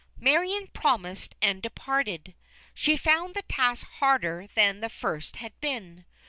[0.17, 2.33] Marion promised and departed.
[2.73, 6.05] She found the task harder than the first had been.